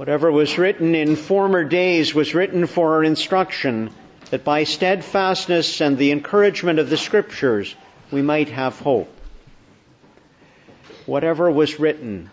[0.00, 3.90] Whatever was written in former days was written for our instruction,
[4.30, 7.74] that by steadfastness and the encouragement of the Scriptures
[8.10, 9.14] we might have hope.
[11.04, 12.30] Whatever was written,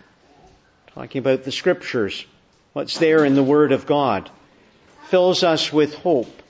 [0.94, 2.24] talking about the Scriptures,
[2.72, 4.30] what's there in the Word of God,
[5.08, 6.40] fills us with hope,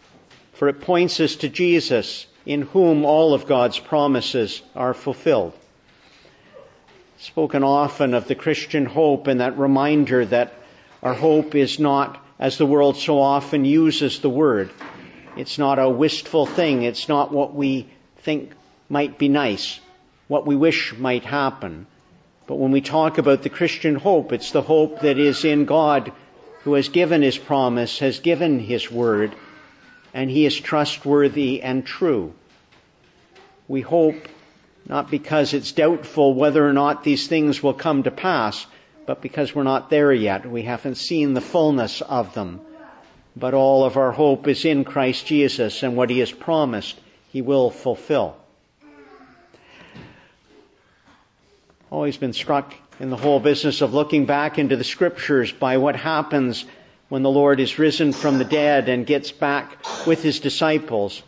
[0.52, 5.52] for it points us to Jesus, in whom all of God's promises are fulfilled.
[7.18, 10.54] Spoken often of the Christian hope and that reminder that
[11.02, 14.70] our hope is not, as the world so often uses the word,
[15.36, 16.82] it's not a wistful thing.
[16.82, 17.86] It's not what we
[18.18, 18.52] think
[18.88, 19.78] might be nice,
[20.26, 21.86] what we wish might happen.
[22.48, 26.10] But when we talk about the Christian hope, it's the hope that is in God
[26.64, 29.32] who has given his promise, has given his word,
[30.12, 32.34] and he is trustworthy and true.
[33.68, 34.26] We hope
[34.86, 38.66] not because it's doubtful whether or not these things will come to pass,
[39.08, 40.44] but because we're not there yet.
[40.44, 42.60] We haven't seen the fullness of them.
[43.34, 47.40] But all of our hope is in Christ Jesus and what He has promised He
[47.40, 48.36] will fulfill.
[51.90, 55.96] Always been struck in the whole business of looking back into the scriptures by what
[55.96, 56.66] happens
[57.08, 61.22] when the Lord is risen from the dead and gets back with His disciples.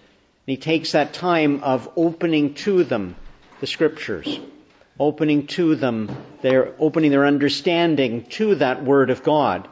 [0.46, 3.16] And He takes that time of opening to them
[3.60, 4.38] the scriptures,
[5.00, 9.66] opening to them, they're opening their understanding to that Word of God.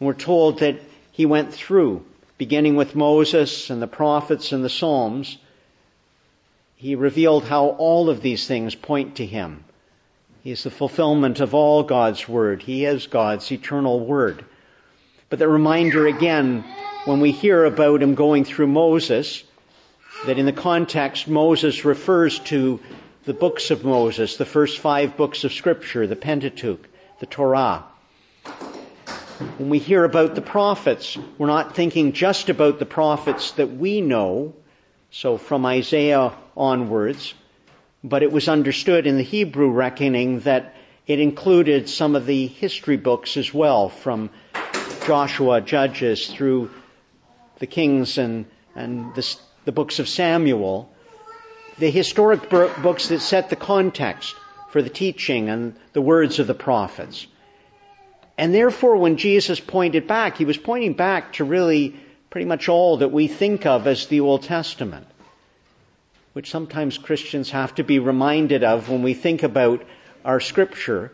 [0.00, 0.80] And we're told that
[1.12, 2.04] he went through,
[2.38, 5.36] beginning with Moses and the prophets and the Psalms.
[6.76, 9.64] He revealed how all of these things point to him.
[10.42, 12.62] He is the fulfillment of all God's Word.
[12.62, 14.46] He is God's eternal Word.
[15.28, 16.64] But the reminder again,
[17.04, 19.44] when we hear about him going through Moses,
[20.24, 22.80] that in the context Moses refers to
[23.24, 26.86] the books of Moses, the first five books of Scripture, the Pentateuch,
[27.20, 27.84] the Torah.
[29.56, 34.02] When we hear about the prophets, we're not thinking just about the prophets that we
[34.02, 34.54] know,
[35.10, 37.34] so from Isaiah onwards,
[38.02, 40.74] but it was understood in the Hebrew reckoning that
[41.06, 44.30] it included some of the history books as well, from
[45.06, 46.70] Joshua, Judges, through
[47.58, 48.44] the Kings and,
[48.74, 50.93] and the, the books of Samuel,
[51.78, 54.34] the historic books that set the context
[54.70, 57.26] for the teaching and the words of the prophets.
[58.36, 61.94] And therefore, when Jesus pointed back, he was pointing back to really
[62.30, 65.06] pretty much all that we think of as the Old Testament,
[66.32, 69.84] which sometimes Christians have to be reminded of when we think about
[70.24, 71.12] our scripture.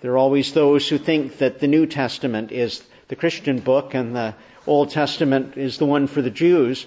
[0.00, 4.14] There are always those who think that the New Testament is the Christian book and
[4.14, 4.34] the
[4.66, 6.86] Old Testament is the one for the Jews.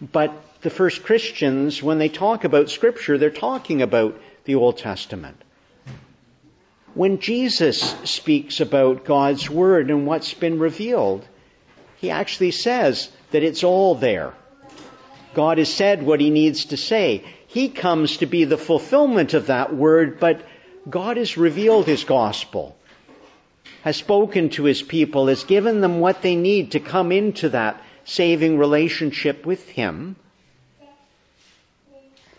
[0.00, 5.42] But the first Christians, when they talk about scripture, they're talking about the Old Testament
[6.96, 11.28] when Jesus speaks about God's Word and what's been revealed,
[11.98, 14.32] he actually says that it's all there.
[15.34, 17.22] God has said what he needs to say.
[17.48, 20.40] He comes to be the fulfillment of that word, but
[20.88, 22.74] God has revealed his gospel,
[23.82, 27.82] has spoken to his people, has given them what they need to come into that
[28.06, 30.16] saving relationship with him.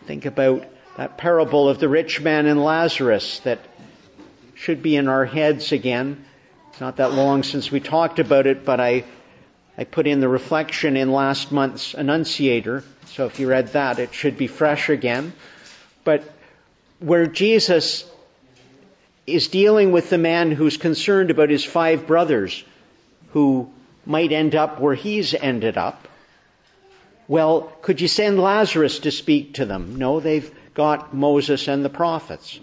[0.05, 3.59] Think about that parable of the rich man and Lazarus that
[4.55, 6.25] should be in our heads again.
[6.69, 9.03] It's not that long since we talked about it, but I,
[9.77, 12.83] I put in the reflection in last month's Annunciator.
[13.07, 15.33] So if you read that, it should be fresh again.
[16.05, 16.23] But
[16.99, 18.09] where Jesus
[19.27, 22.63] is dealing with the man who's concerned about his five brothers
[23.33, 23.69] who
[24.07, 26.07] might end up where he's ended up.
[27.27, 29.97] Well, could you send Lazarus to speak to them?
[29.97, 32.59] No, they've got Moses and the prophets.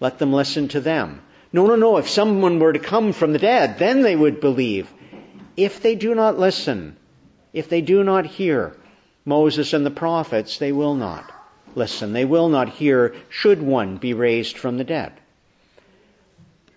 [0.00, 1.22] Let them listen to them.
[1.52, 1.96] No, no, no.
[1.96, 4.92] If someone were to come from the dead, then they would believe.
[5.56, 6.96] If they do not listen,
[7.52, 8.76] if they do not hear
[9.24, 11.30] Moses and the prophets, they will not
[11.74, 12.12] listen.
[12.12, 15.12] They will not hear should one be raised from the dead.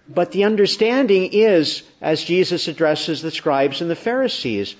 [0.08, 4.76] But the understanding is, as Jesus addresses the scribes and the Pharisees,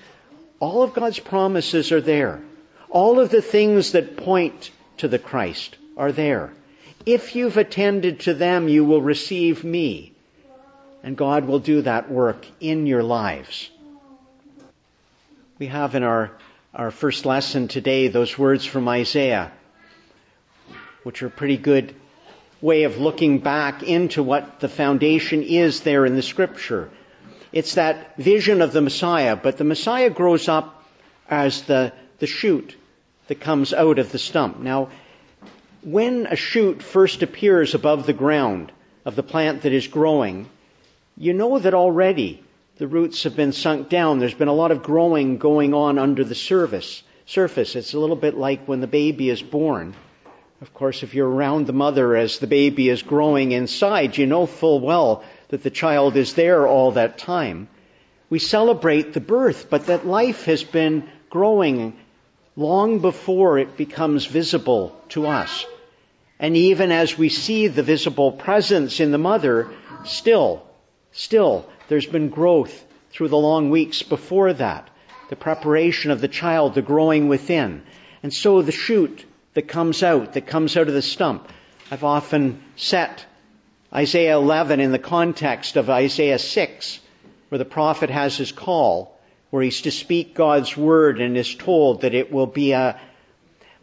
[0.60, 2.40] all of God's promises are there.
[2.90, 6.52] All of the things that point to the Christ are there.
[7.04, 10.12] If you've attended to them, you will receive me.
[11.02, 13.70] And God will do that work in your lives.
[15.58, 16.32] We have in our,
[16.74, 19.52] our first lesson today those words from Isaiah,
[21.02, 21.94] which are pretty good
[22.60, 26.88] way of looking back into what the foundation is there in the scripture.
[27.52, 30.84] It's that vision of the Messiah, but the Messiah grows up
[31.28, 32.76] as the, the shoot
[33.28, 34.58] that comes out of the stump.
[34.58, 34.88] Now,
[35.82, 38.72] when a shoot first appears above the ground
[39.04, 40.48] of the plant that is growing,
[41.16, 42.42] you know that already
[42.78, 44.18] The roots have been sunk down.
[44.18, 47.02] There's been a lot of growing going on under the surface.
[47.24, 47.74] Surface.
[47.74, 49.94] It's a little bit like when the baby is born.
[50.62, 54.46] Of course, if you're around the mother as the baby is growing inside, you know
[54.46, 57.68] full well that the child is there all that time.
[58.30, 61.98] We celebrate the birth, but that life has been growing
[62.56, 65.66] long before it becomes visible to us.
[66.38, 69.70] And even as we see the visible presence in the mother,
[70.04, 70.66] still,
[71.12, 74.88] still, there's been growth through the long weeks before that.
[75.28, 77.82] The preparation of the child, the growing within.
[78.22, 79.24] And so the shoot
[79.56, 81.50] that comes out, that comes out of the stump.
[81.90, 83.24] I've often set
[83.90, 87.00] Isaiah 11 in the context of Isaiah 6,
[87.48, 89.18] where the prophet has his call,
[89.48, 93.00] where he's to speak God's word and is told that it will be a,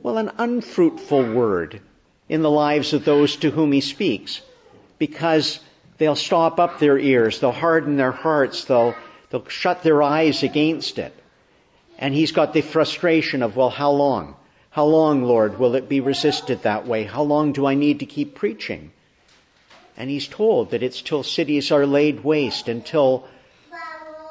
[0.04, 1.82] well, an unfruitful word
[2.30, 4.42] in the lives of those to whom he speaks
[5.00, 5.60] because
[5.98, 8.94] they'll stop up their ears, they'll harden their hearts, they'll,
[9.32, 11.16] they'll shut their eyes against it.
[11.98, 14.36] And he's got the frustration of, well, how long?
[14.74, 17.06] How long, Lord, will it be resisted that way?
[17.06, 18.92] How long do I need to keep preaching?
[19.96, 23.26] And he's told that it's till cities are laid waste, until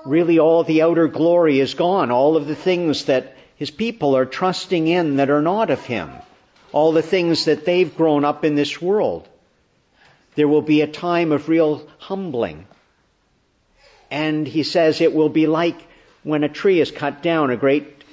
[0.05, 4.27] really all the outer glory is gone, all of the things that his people are
[4.27, 6.21] trusting in that are not of him
[6.73, 9.29] all the things that they've grown up in this world.
[10.35, 12.67] There will be a time of real humbling.
[14.11, 15.77] And he says it will be like
[16.23, 18.05] when a tree is cut down, a great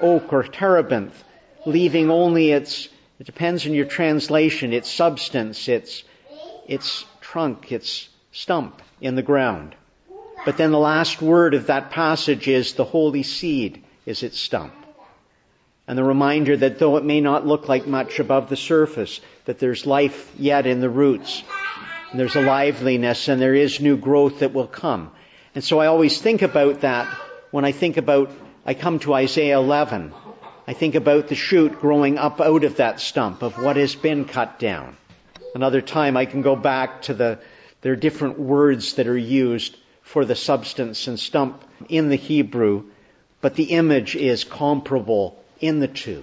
[0.00, 1.24] oak or terebinth,
[1.66, 2.88] leaving only its,
[3.18, 6.04] it depends on your translation, its substance, its,
[6.66, 9.74] its trunk, its stump in the ground.
[10.44, 14.72] But then the last word of that passage is the holy seed is its stump
[15.88, 19.58] and the reminder that though it may not look like much above the surface, that
[19.58, 21.42] there's life yet in the roots.
[22.10, 25.10] And there's a liveliness and there is new growth that will come.
[25.54, 27.06] And so I always think about that
[27.50, 28.30] when I think about,
[28.66, 30.12] I come to Isaiah 11.
[30.68, 34.26] I think about the shoot growing up out of that stump of what has been
[34.26, 34.98] cut down.
[35.54, 37.38] Another time I can go back to the,
[37.80, 42.84] there are different words that are used for the substance and stump in the Hebrew,
[43.40, 46.22] but the image is comparable in the two.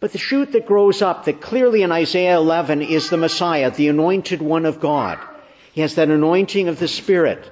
[0.00, 3.90] But the shoot that grows up, that clearly in Isaiah 11 is the Messiah, the
[3.90, 5.20] anointed one of God.
[5.72, 7.48] He has that anointing of the Spirit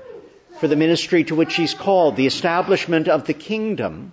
[0.59, 4.13] for the ministry to which he's called, the establishment of the kingdom.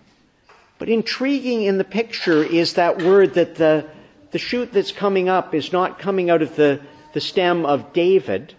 [0.79, 3.85] But intriguing in the picture is that word that the,
[4.31, 6.81] the shoot that's coming up is not coming out of the,
[7.13, 8.53] the stem of David.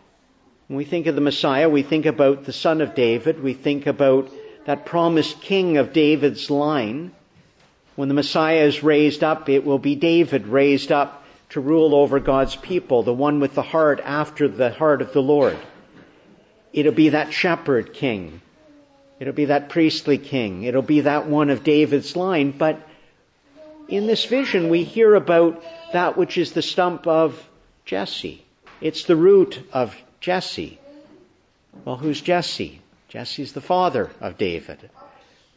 [0.67, 3.43] When we think of the Messiah, we think about the son of David.
[3.43, 4.31] We think about
[4.67, 7.13] that promised king of David's line.
[7.97, 12.21] When the Messiah is raised up, it will be David raised up to rule over
[12.21, 15.57] God's people, the one with the heart after the heart of the Lord.
[16.73, 18.43] It'll be that shepherd king.
[19.21, 20.63] It'll be that priestly king.
[20.63, 22.53] It'll be that one of David's line.
[22.53, 22.81] But
[23.89, 25.63] in this vision, we hear about
[25.93, 27.49] that which is the stump of
[27.85, 28.45] Jesse.
[28.81, 30.79] It's the root of Jesse.
[31.85, 32.81] Well, who's Jesse?
[33.09, 34.91] Jesse's the father of David.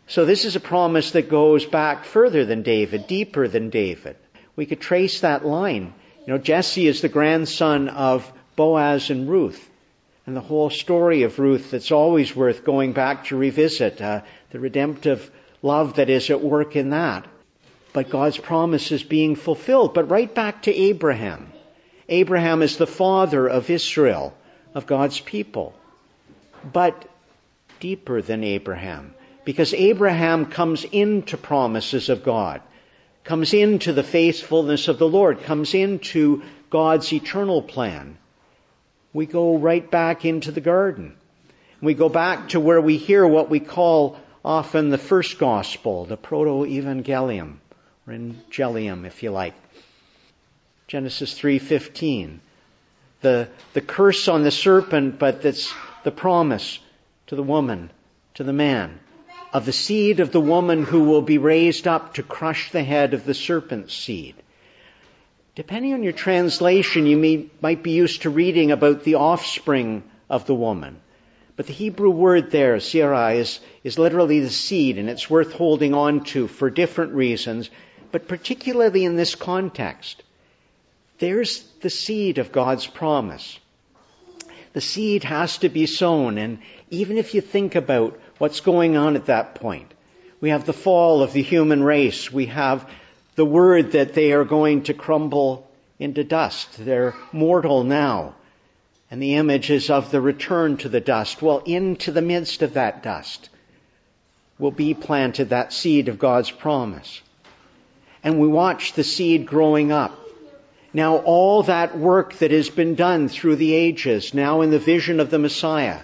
[0.08, 4.16] So this is a promise that goes back further than David, deeper than David.
[4.56, 5.94] We could trace that line.
[6.26, 9.70] You know, Jesse is the grandson of Boaz and Ruth.
[10.26, 14.60] And the whole story of Ruth that's always worth going back to revisit, uh, the
[14.60, 15.32] redemptive
[15.62, 17.26] love that is at work in that.
[17.94, 19.94] But God's promise is being fulfilled.
[19.94, 21.52] But right back to Abraham.
[22.08, 24.34] Abraham is the father of Israel,
[24.76, 25.74] of God's people.
[26.72, 27.06] But
[27.80, 29.14] deeper than Abraham.
[29.44, 32.62] Because Abraham comes into promises of God,
[33.24, 38.18] comes into the faithfulness of the Lord, comes into God's eternal plan.
[39.14, 41.16] We go right back into the garden.
[41.82, 46.18] We go back to where we hear what we call often the first gospel, the
[46.18, 47.58] proto-evangelium,
[48.08, 49.54] or evangelium if you like.
[50.88, 52.40] Genesis 3:15.
[53.22, 56.80] The the curse on the serpent, but that's the promise
[57.28, 57.92] to the woman,
[58.36, 59.00] to the man
[59.54, 63.14] of the seed of the woman who will be raised up to crush the head
[63.14, 64.36] of the serpent's seed.
[65.54, 70.46] Depending on your translation, you may, might be used to reading about the offspring of
[70.46, 70.98] the woman.
[71.58, 75.94] But the Hebrew word there, zera, is, is literally the seed, and it's worth holding
[75.94, 77.70] on to for different reasons,
[78.12, 80.24] but particularly in this context.
[81.20, 83.60] There's the seed of God's promise.
[84.74, 89.18] The seed has to be sown, and even if you think about what's going on
[89.18, 89.94] at that point.
[90.40, 92.32] We have the fall of the human race.
[92.32, 92.90] We have
[93.36, 95.70] the word that they are going to crumble
[96.00, 96.68] into dust.
[96.78, 98.36] They're mortal now.
[99.10, 101.42] And the image is of the return to the dust.
[101.42, 103.50] Well, into the midst of that dust
[104.58, 107.22] will be planted that seed of God's promise.
[108.24, 110.18] And we watch the seed growing up.
[110.94, 115.20] Now all that work that has been done through the ages, now in the vision
[115.20, 116.00] of the Messiah,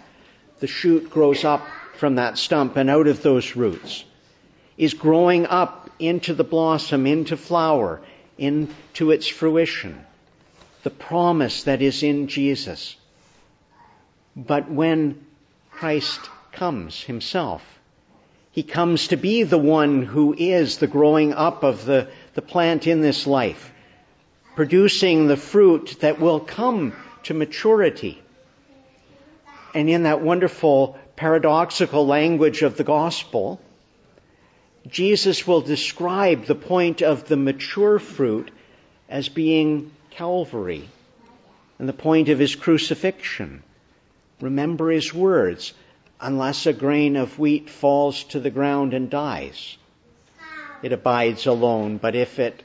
[0.59, 1.65] the shoot grows up
[1.95, 4.05] from that stump and out of those roots,
[4.77, 8.01] is growing up into the blossom, into flower,
[8.37, 10.05] into its fruition
[10.87, 12.95] the promise that is in Jesus.
[14.37, 15.25] But when
[15.69, 17.61] Christ comes himself,
[18.53, 22.87] he comes to be the one who is the growing up of the, the plant
[22.87, 23.69] in this life,
[24.55, 28.21] producing the fruit that will come to maturity.
[29.73, 33.59] And in that wonderful paradoxical language of the gospel,
[34.87, 38.51] Jesus will describe the point of the mature fruit
[39.09, 40.87] as being Calvary
[41.79, 43.63] and the point of his crucifixion.
[44.41, 45.73] Remember his words,
[46.19, 49.77] unless a grain of wheat falls to the ground and dies,
[50.81, 52.63] it abides alone, but if it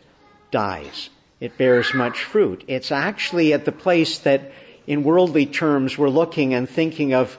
[0.50, 1.08] dies,
[1.40, 2.64] it bears much fruit.
[2.68, 4.52] It's actually at the place that
[4.86, 7.38] in worldly terms we're looking and thinking of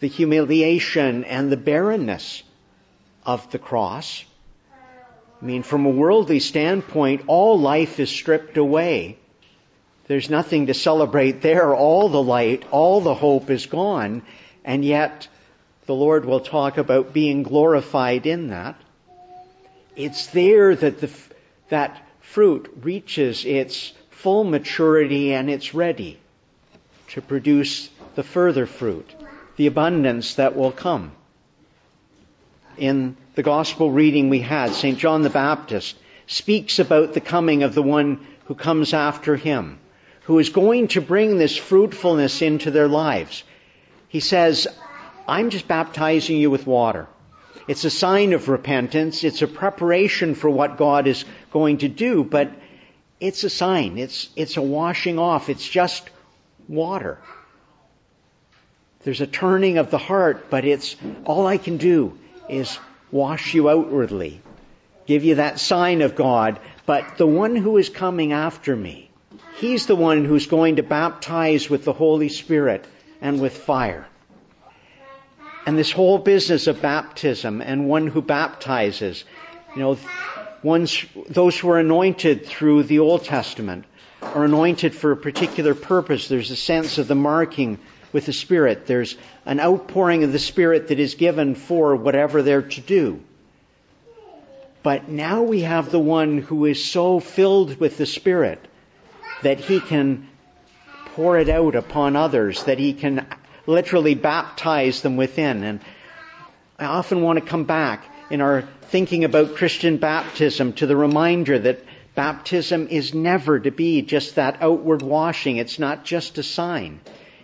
[0.00, 2.42] the humiliation and the barrenness
[3.28, 4.24] of the cross.
[5.40, 9.18] I mean, from a worldly standpoint, all life is stripped away
[10.08, 11.74] there's nothing to celebrate there.
[11.74, 14.22] All the light, all the hope is gone.
[14.64, 15.28] And yet,
[15.84, 18.80] the Lord will talk about being glorified in that.
[19.96, 21.10] It's there that the,
[21.68, 26.18] that fruit reaches its full maturity and it's ready
[27.08, 29.14] to produce the further fruit,
[29.56, 31.12] the abundance that will come.
[32.78, 34.98] In the gospel reading we had, St.
[34.98, 39.78] John the Baptist speaks about the coming of the one who comes after him
[40.28, 43.44] who is going to bring this fruitfulness into their lives.
[44.08, 44.68] He says,
[45.26, 47.06] I'm just baptizing you with water.
[47.66, 49.24] It's a sign of repentance.
[49.24, 52.52] It's a preparation for what God is going to do, but
[53.20, 53.96] it's a sign.
[53.96, 55.48] It's, it's a washing off.
[55.48, 56.10] It's just
[56.68, 57.18] water.
[59.04, 60.94] There's a turning of the heart, but it's
[61.24, 62.78] all I can do is
[63.10, 64.40] wash you outwardly,
[65.06, 66.60] give you that sign of God.
[66.86, 69.10] But the one who is coming after me,
[69.58, 72.86] He's the one who's going to baptize with the Holy Spirit
[73.20, 74.06] and with fire.
[75.66, 79.24] And this whole business of baptism and one who baptizes,
[79.74, 79.98] you know,
[80.62, 83.84] ones, those who are anointed through the Old Testament
[84.22, 86.28] are anointed for a particular purpose.
[86.28, 87.78] There's a sense of the marking
[88.12, 88.86] with the Spirit.
[88.86, 93.22] There's an outpouring of the Spirit that is given for whatever they're to do.
[94.82, 98.60] But now we have the one who is so filled with the Spirit
[99.42, 100.28] that he can
[101.14, 103.26] pour it out upon others, that he can
[103.66, 105.64] literally baptize them within.
[105.64, 105.80] And
[106.78, 111.58] I often want to come back in our thinking about Christian baptism to the reminder
[111.58, 111.84] that
[112.14, 115.56] baptism is never to be just that outward washing.
[115.56, 117.00] It's not just a sign.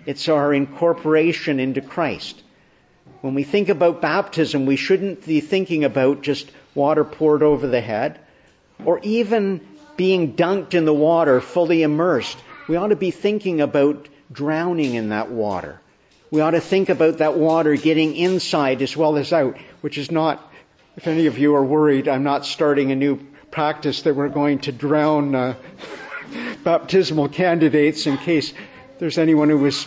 [0.06, 2.42] It's our incorporation into Christ.
[3.20, 7.80] When we think about baptism, we shouldn't be thinking about just water poured over the
[7.80, 8.20] head
[8.84, 9.60] or even
[9.96, 15.10] being dunked in the water, fully immersed, we ought to be thinking about drowning in
[15.10, 15.80] that water.
[16.30, 20.10] We ought to think about that water getting inside as well as out, which is
[20.10, 20.52] not,
[20.96, 23.16] if any of you are worried, I'm not starting a new
[23.50, 25.54] practice that we're going to drown uh,
[26.64, 28.52] baptismal candidates in case
[28.98, 29.86] there's anyone who was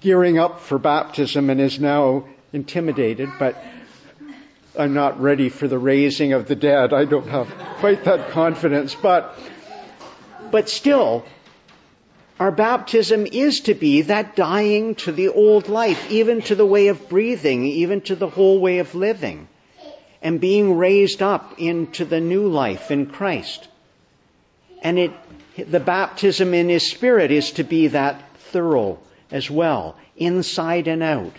[0.00, 3.62] gearing up for baptism and is now intimidated, but
[4.78, 6.92] I'm not ready for the raising of the dead.
[6.92, 7.48] I don't have
[7.78, 9.38] quite that confidence, but,
[10.50, 11.24] but still,
[12.38, 16.88] our baptism is to be that dying to the old life, even to the way
[16.88, 19.48] of breathing, even to the whole way of living,
[20.20, 23.66] and being raised up into the new life in Christ.
[24.82, 25.12] And it,
[25.56, 28.98] the baptism in His Spirit is to be that thorough
[29.30, 31.32] as well, inside and out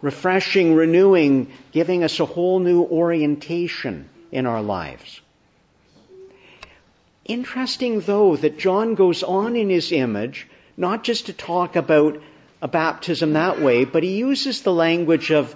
[0.00, 5.20] refreshing, renewing, giving us a whole new orientation in our lives.
[7.24, 12.20] Interesting though that John goes on in his image, not just to talk about
[12.62, 15.54] a baptism that way, but he uses the language of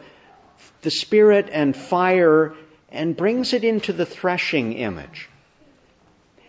[0.82, 2.54] the Spirit and fire
[2.90, 5.28] and brings it into the threshing image.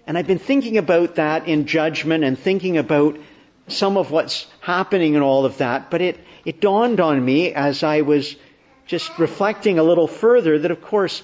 [0.06, 3.18] And I've been thinking about that in judgment and thinking about
[3.68, 7.84] some of what's happening and all of that, but it, it dawned on me as
[7.84, 8.36] I was
[8.86, 11.24] just reflecting a little further that of course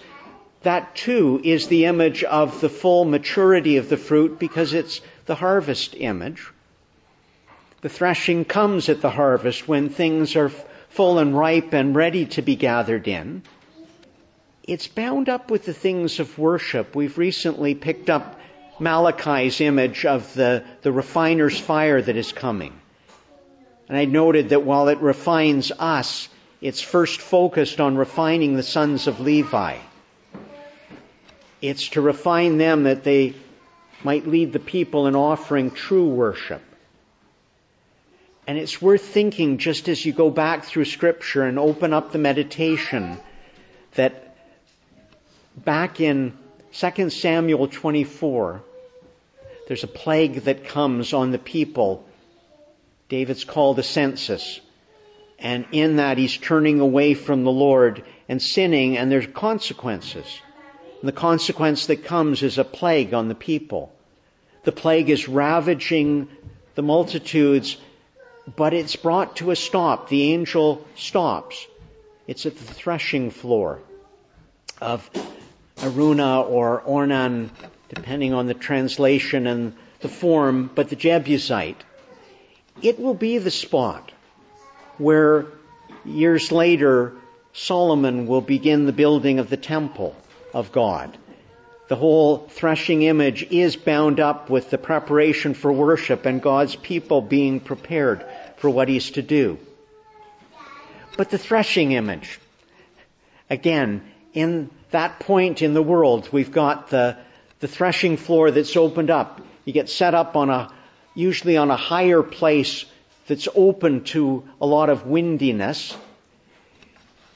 [0.64, 5.36] that too is the image of the full maturity of the fruit because it's the
[5.36, 6.48] harvest image.
[7.82, 10.52] The threshing comes at the harvest when things are
[10.90, 13.44] full and ripe and ready to be gathered in.
[14.64, 16.96] It's bound up with the things of worship.
[16.96, 18.39] We've recently picked up
[18.80, 22.74] Malachi's image of the, the refiner's fire that is coming.
[23.88, 26.30] And I noted that while it refines us,
[26.62, 29.78] it's first focused on refining the sons of Levi.
[31.62, 33.34] It's to refine them that they
[34.04, 36.62] might lead the people in offering true worship.
[38.48, 42.18] And it's worth thinking just as you go back through scripture and open up the
[42.18, 43.18] meditation
[43.96, 44.36] that
[45.56, 46.38] back in
[46.74, 48.62] 2 Samuel 24,
[49.70, 52.04] there's a plague that comes on the people.
[53.08, 54.60] David's called a census.
[55.38, 60.26] And in that he's turning away from the Lord and sinning and there's consequences.
[61.00, 63.94] And the consequence that comes is a plague on the people.
[64.64, 66.30] The plague is ravaging
[66.74, 67.78] the multitudes,
[68.56, 70.10] but it's brought to a stop.
[70.10, 71.68] The angel stops.
[72.26, 73.82] It's at the threshing floor
[74.82, 75.08] of
[75.78, 77.52] Araunah or Ornan,
[77.90, 81.84] depending on the translation and the form, but the Jebusite.
[82.82, 84.12] It will be the spot
[84.98, 85.48] where
[86.06, 87.14] years later
[87.54, 90.16] Solomon will begin the building of the temple
[90.54, 91.18] of God.
[91.88, 97.22] The whole threshing image is bound up with the preparation for worship and God's people
[97.22, 98.24] being prepared
[98.58, 99.58] for what He's to do.
[101.18, 102.40] But the threshing image,
[103.50, 104.04] again,
[104.34, 107.18] in that point in the world, we've got the,
[107.60, 109.42] the threshing floor that's opened up.
[109.66, 110.74] You get set up on a,
[111.14, 112.86] usually on a higher place
[113.28, 115.96] that's open to a lot of windiness.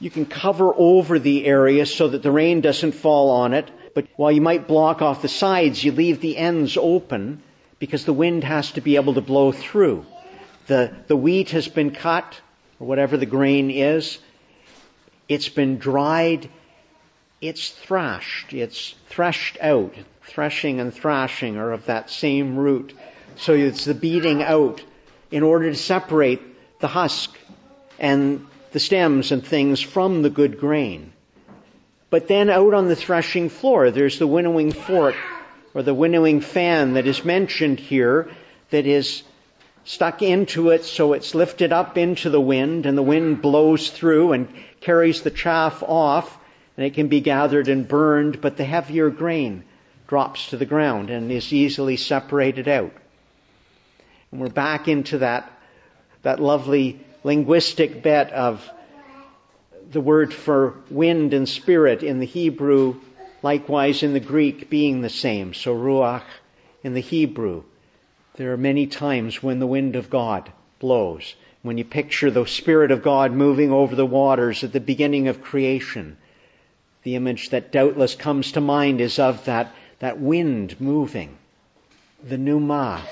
[0.00, 4.06] You can cover over the area so that the rain doesn't fall on it, but
[4.16, 7.42] while you might block off the sides, you leave the ends open
[7.78, 10.04] because the wind has to be able to blow through.
[10.66, 12.40] The, the wheat has been cut,
[12.80, 14.18] or whatever the grain is.
[15.28, 16.48] It's been dried.
[17.46, 18.54] It's thrashed.
[18.54, 19.94] It's threshed out.
[20.22, 22.94] Threshing and thrashing are of that same root.
[23.36, 24.82] So it's the beating out
[25.30, 26.40] in order to separate
[26.80, 27.36] the husk
[27.98, 31.12] and the stems and things from the good grain.
[32.08, 35.16] But then out on the threshing floor, there's the winnowing fork
[35.74, 38.30] or the winnowing fan that is mentioned here
[38.70, 39.22] that is
[39.84, 44.32] stuck into it so it's lifted up into the wind and the wind blows through
[44.32, 44.48] and
[44.80, 46.38] carries the chaff off
[46.76, 49.64] and it can be gathered and burned, but the heavier grain
[50.06, 52.92] drops to the ground and is easily separated out.
[54.30, 55.50] And we're back into that,
[56.22, 58.68] that lovely linguistic bit of
[59.90, 63.00] the word for wind and spirit in the Hebrew,
[63.42, 65.54] likewise in the Greek being the same.
[65.54, 66.24] So ruach
[66.82, 67.62] in the Hebrew.
[68.36, 71.34] There are many times when the wind of God blows.
[71.62, 75.40] When you picture the Spirit of God moving over the waters at the beginning of
[75.40, 76.16] creation,
[77.04, 81.36] the image that doubtless comes to mind is of that, that wind moving.
[82.26, 83.02] The pneuma,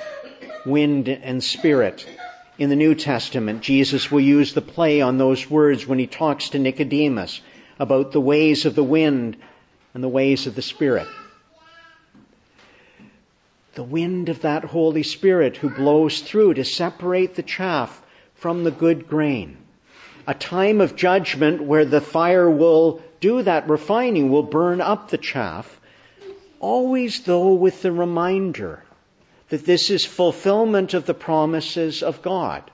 [0.64, 2.06] wind and spirit
[2.58, 6.50] in the New Testament, Jesus will use the play on those words when he talks
[6.50, 7.42] to Nicodemus
[7.78, 9.36] about the ways of the wind
[9.92, 11.06] and the ways of the Spirit.
[13.74, 18.02] The wind of that Holy Spirit who blows through to separate the chaff
[18.36, 19.58] from the good grain.
[20.26, 25.16] A time of judgment where the fire will do that refining, will burn up the
[25.16, 25.80] chaff,
[26.60, 28.82] always though with the reminder
[29.48, 32.70] that this is fulfillment of the promises of God.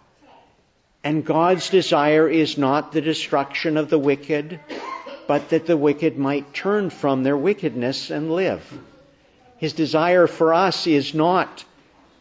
[1.04, 4.58] And God's desire is not the destruction of the wicked,
[5.26, 8.62] but that the wicked might turn from their wickedness and live.
[9.58, 11.64] His desire for us is not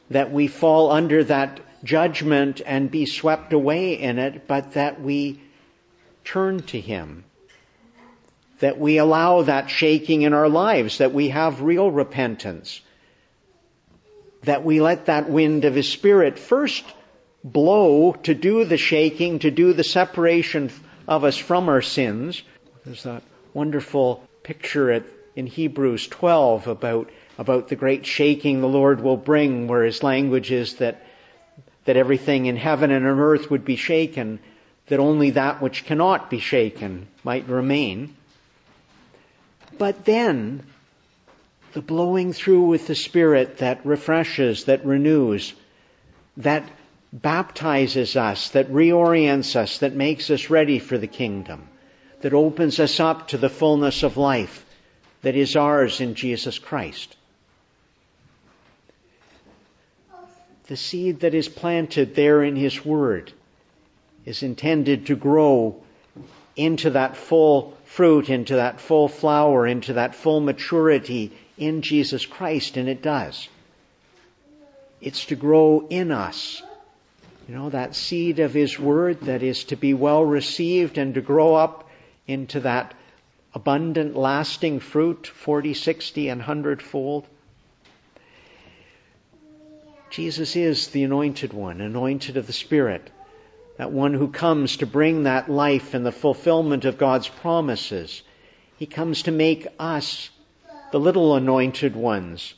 [0.09, 5.39] that we fall under that judgment and be swept away in it, but that we
[6.25, 7.23] turn to Him.
[8.59, 12.81] That we allow that shaking in our lives, that we have real repentance,
[14.43, 16.83] that we let that wind of His Spirit first
[17.43, 20.71] blow to do the shaking, to do the separation
[21.07, 22.41] of us from our sins.
[22.85, 25.03] There's that wonderful picture
[25.35, 30.51] in Hebrews 12 about, about the great shaking the Lord will bring, where His language
[30.51, 31.05] is that,
[31.85, 34.39] that everything in heaven and on earth would be shaken,
[34.87, 38.15] that only that which cannot be shaken might remain.
[39.77, 40.63] But then,
[41.73, 45.53] the blowing through with the Spirit that refreshes, that renews,
[46.37, 46.67] that
[47.13, 51.67] baptizes us, that reorients us, that makes us ready for the kingdom,
[52.21, 54.65] that opens us up to the fullness of life
[55.21, 57.15] that is ours in Jesus Christ.
[60.67, 63.31] the seed that is planted there in His Word
[64.25, 65.81] is intended to grow
[66.55, 72.77] into that full fruit, into that full flower, into that full maturity in Jesus Christ,
[72.77, 73.47] and it does.
[75.01, 76.61] It's to grow in us.
[77.47, 81.21] You know, that seed of His Word that is to be well received and to
[81.21, 81.89] grow up
[82.27, 82.93] into that
[83.53, 87.25] abundant, lasting fruit, 40, 60, and 100 fold.
[90.09, 93.09] Jesus is the anointed one, anointed of the Spirit,
[93.77, 98.23] that one who comes to bring that life and the fulfillment of God's promises.
[98.77, 100.29] He comes to make us,
[100.91, 102.55] the little anointed ones,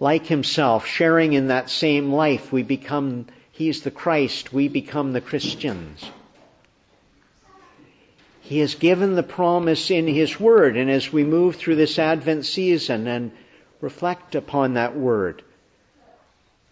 [0.00, 2.52] like himself, sharing in that same life.
[2.52, 6.04] We become, he's the Christ, we become the Christians.
[8.40, 12.44] He has given the promise in His Word, and as we move through this Advent
[12.44, 13.30] season and
[13.80, 15.44] reflect upon that Word,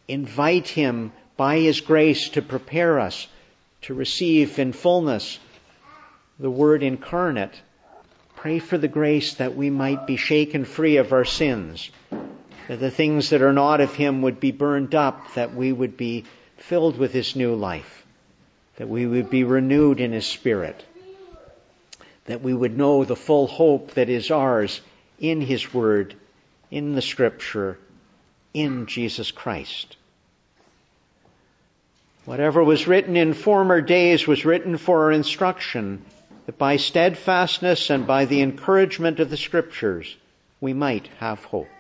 [0.09, 3.29] invite Him by His grace to prepare us
[3.83, 5.39] to receive in fullness
[6.39, 7.61] the Word incarnate.
[8.37, 11.91] Pray for the grace that we might be shaken free of our sins,
[12.69, 15.97] that the things that are not of Him would be burned up, that we would
[15.97, 16.25] be
[16.57, 18.07] filled with His new life,
[18.77, 20.85] that we would be renewed in His Spirit,
[22.27, 24.81] that we would know the full hope that is ours
[25.19, 26.15] in His Word,
[26.71, 27.79] in the Scripture,
[28.55, 29.97] in Jesus Christ.
[32.29, 36.05] Whatever was written in former days was written for our instruction,
[36.45, 40.15] that by steadfastness and by the encouragement of the Scriptures
[40.61, 41.71] we might have hope.